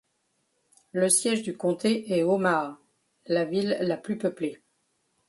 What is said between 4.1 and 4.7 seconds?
peuplée.